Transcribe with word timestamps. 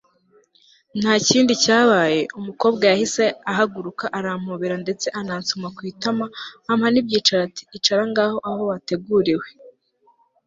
ntakindi 0.99 1.53
cyabaye, 1.63 2.19
umukobwa 2.39 2.83
yahise 2.91 3.23
ahaguruka 3.51 4.05
arampobera 4.17 4.75
ndetse 4.83 5.07
anansoma 5.19 5.67
kwitama 5.75 6.25
ampa 6.71 6.87
nibyicaro 6.91 7.41
ati 7.47 7.63
icara 7.77 8.03
ngaho 8.11 8.37
aho 8.49 8.61
wateguriwe 8.69 9.47